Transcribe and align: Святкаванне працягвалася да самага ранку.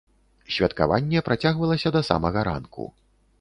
Святкаванне 0.53 1.21
працягвалася 1.27 1.93
да 1.97 2.01
самага 2.09 2.39
ранку. 2.49 2.89